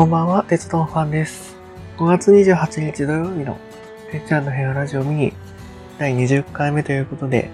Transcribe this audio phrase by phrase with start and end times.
[0.00, 1.58] こんばんは、鉄道ファンです。
[1.98, 3.58] 5月28日土曜日の
[4.10, 5.32] てっちゃんの部屋ラジオミニ
[5.98, 7.50] 第20回目ということで、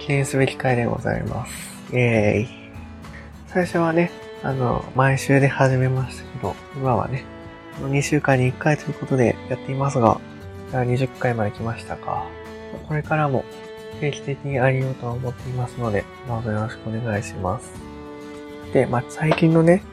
[0.00, 1.52] 記念すべき回でございます。
[1.92, 2.48] イェーイ。
[3.46, 4.10] 最初はね、
[4.42, 7.24] あの、毎週で始めましたけど、今はね、
[7.80, 10.20] 2週間に1回ということでやっていますが、
[10.72, 12.26] 20回まで来ましたか。
[12.88, 13.44] これからも
[14.00, 17.70] 定期的にありようとは思っていますので、どうぞよろしくお願いします。
[18.72, 19.84] で、まあ、最近のね、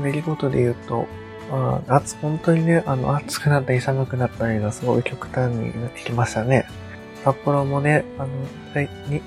[0.00, 1.06] 出来事で言うと、
[1.50, 6.66] まあ、暑、本当にね、あの、暑くなったり寒くなったりがすごい極端になってきましたね。
[7.24, 8.28] 札幌もね、あの、
[8.74, 9.20] はい、に、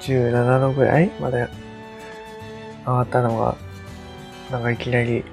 [0.00, 1.48] 17度ぐらいまで
[2.86, 3.56] 上がったのが、
[4.50, 5.24] なんかいきなり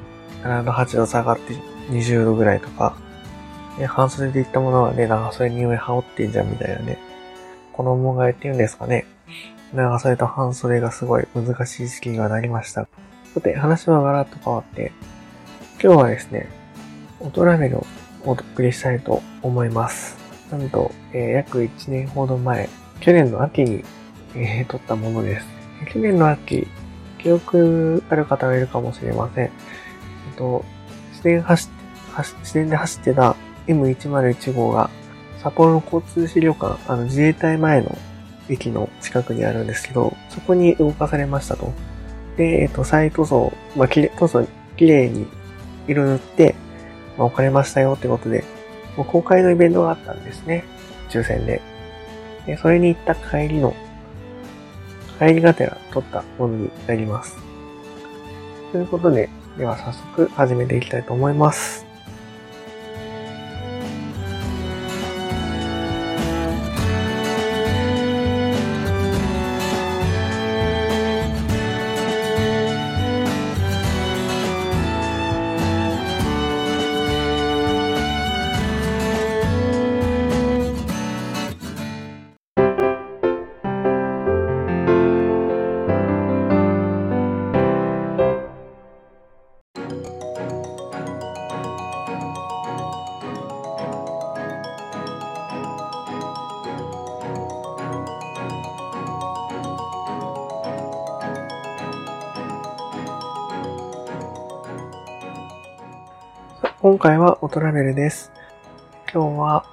[0.44, 1.54] 7度、8度下がって
[1.90, 2.96] 20度ぐらいとか、
[3.78, 6.98] ね、半袖で行ったものはね、長袖に上羽織ってんじゃんみたいなね、
[7.74, 9.06] 衣替えっていうんですかね。
[9.74, 12.88] 長袖と半袖がすごい難しい時期がなりました。
[13.34, 14.92] さて、話はガラッと変わって、
[15.82, 16.50] 今日はですね、
[17.22, 17.86] オトラベルを
[18.26, 20.18] お送りしたいと思います。
[20.52, 22.68] なんと、えー約1年ほど前、
[23.00, 23.86] 去年の秋に、
[24.36, 25.48] えー撮ったものです。
[25.94, 26.68] 去年の秋、
[27.20, 29.46] 記憶ある方がいるかもしれません。
[29.46, 30.66] えっと、
[31.12, 31.70] 自転走
[32.12, 33.38] 走自転で走ってた
[33.68, 34.90] M101 号が、
[35.42, 37.98] 札幌の交通資料館、あの自衛隊前の
[38.50, 41.72] 駅の近くにあるんですけど、そこに動かされましたと。
[42.42, 45.28] で、えっと、再塗装、まあ、きれ塗装、綺麗に
[45.88, 46.56] 色塗って、
[47.18, 48.44] まあ、置かれましたよってことで、
[48.98, 50.64] もう公開のイベントがあったんですね。
[51.10, 51.62] 抽選で。
[52.48, 53.76] で、それに行った帰りの、
[55.20, 57.38] 帰りがてら撮ったものになります。
[58.72, 61.91] ということで、では早速始めていきたいと思います。
[106.82, 108.32] 今回はオトラベルです。
[109.12, 109.66] 今日は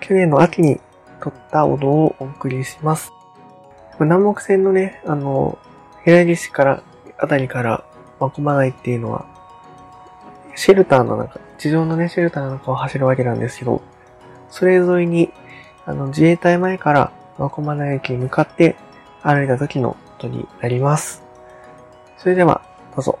[0.00, 0.80] 去年の秋に
[1.20, 3.12] 撮ったお堂をお送りします。
[4.00, 5.58] 南北線のね、あの、
[6.04, 6.82] 平木市から、
[7.18, 7.84] あたりから
[8.18, 9.26] 真駒内っていうのは、
[10.56, 13.80] シェルターの中、地上のね、シェルターの中を走るわけなんですけど、
[14.50, 15.32] それ沿いに、
[15.86, 18.74] あの、自衛隊前から真駒内駅に向かって
[19.22, 21.22] 歩いた時のことになります。
[22.16, 22.62] それでは、
[22.96, 23.20] どうぞ。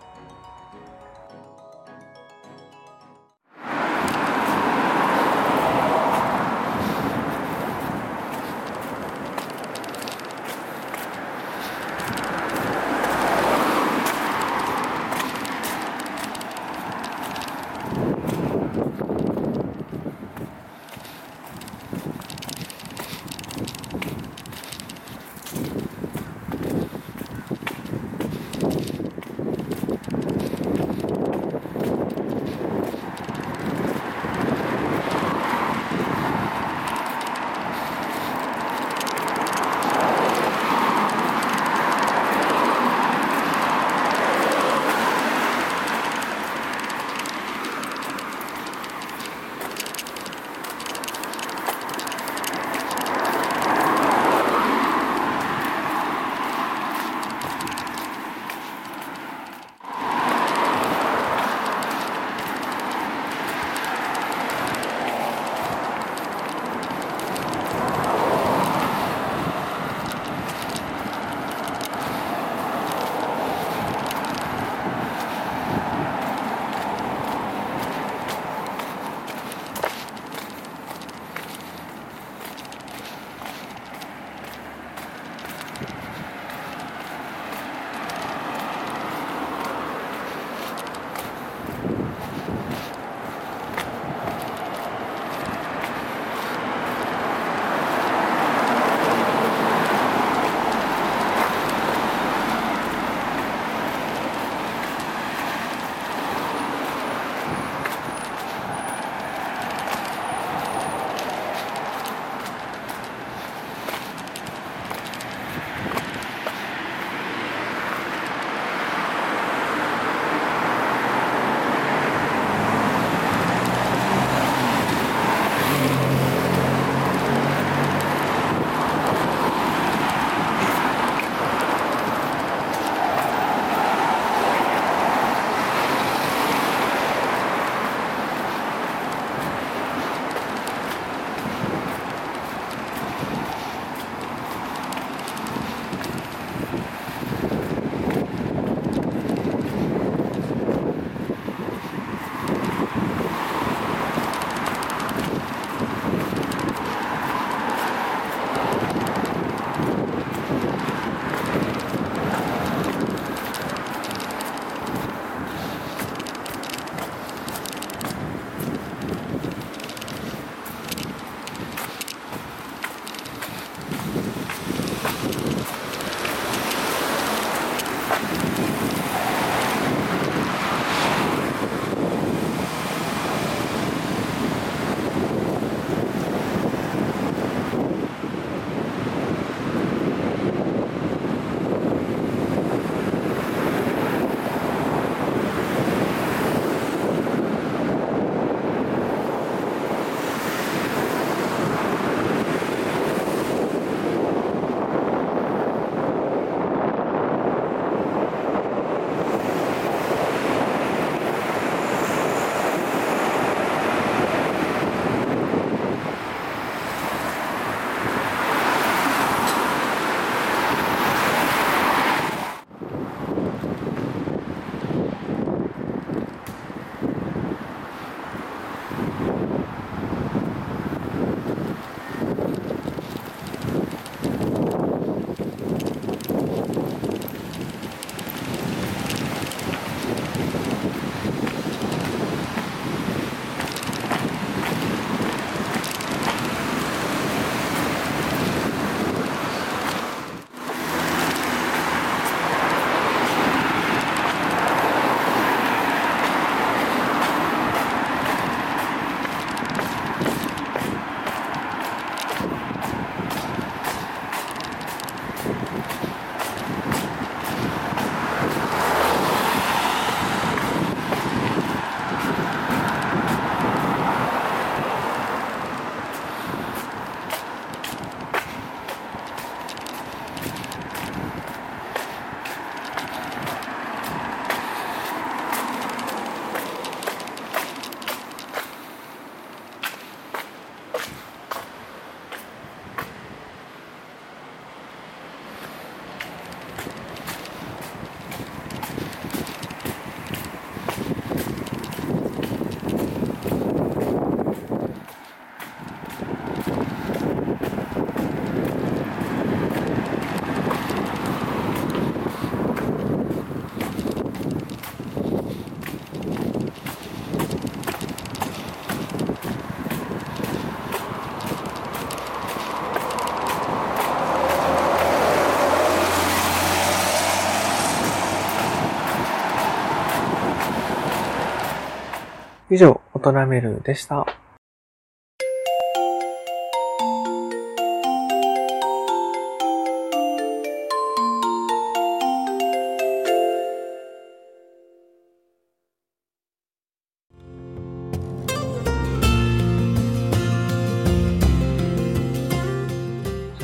[332.70, 334.26] 以上、大人メルでした。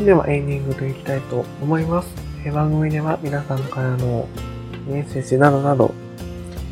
[0.03, 2.09] ではエンディングといきたいと思います。
[2.51, 4.27] 番組では皆さんからの
[4.87, 5.95] メッセージなどなど、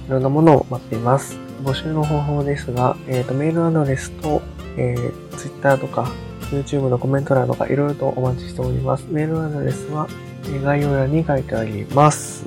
[0.07, 1.39] いろんなものを待っています。
[1.63, 4.43] 募集の方法ですが、えっ、ー、と、メールアドレスと、
[4.77, 6.11] えー、Twitter とか、
[6.51, 9.07] YouTube のコメント欄とか、いろいろとお待ちしております。
[9.09, 10.09] メールアドレスは、
[10.49, 12.45] え概要欄に書いてあります。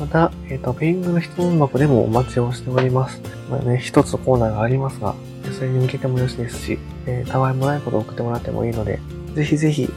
[0.00, 3.20] また、えっ、ー、と、ペイングの質問箱でもお待ちをしております。
[3.50, 5.14] まあね、一つコーナーがありますが、
[5.52, 9.00] それに向けてもよしですし、えー、たわいもないことを送ってもらってもいいので、
[9.34, 9.88] ぜひぜひ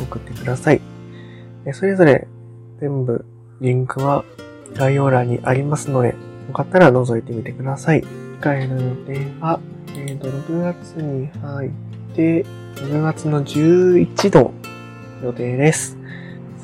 [0.00, 0.80] 送ってください。
[1.72, 2.26] それぞれ
[2.80, 3.24] 全部
[3.60, 4.24] リンクは
[4.74, 6.14] 概要欄にありますので、
[6.50, 8.02] よかったら覗いてみてください。
[8.02, 8.08] 次
[8.40, 9.60] 回の予定は、
[9.94, 11.70] えーと、6月に入っ
[12.16, 14.52] て、6月の11度
[15.22, 15.96] 予定です。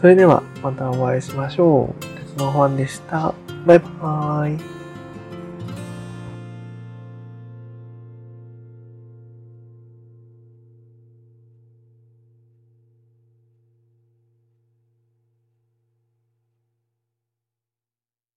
[0.00, 2.04] それではまたお会いしましょう。
[2.34, 3.32] 鉄のファンでした。
[3.64, 4.85] バイバーイ。